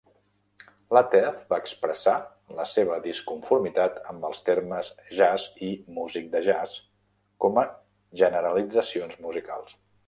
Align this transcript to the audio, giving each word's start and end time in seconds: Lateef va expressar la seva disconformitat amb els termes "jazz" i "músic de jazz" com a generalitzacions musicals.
Lateef 0.97 1.43
va 1.53 1.59
expressar 1.63 2.13
la 2.61 2.65
seva 2.71 2.97
disconformitat 3.05 4.01
amb 4.15 4.27
els 4.31 4.43
termes 4.49 4.91
"jazz" 5.21 5.47
i 5.69 5.71
"músic 5.99 6.29
de 6.37 6.45
jazz" 6.51 6.77
com 7.45 7.63
a 7.63 7.69
generalitzacions 8.25 9.25
musicals. 9.29 9.83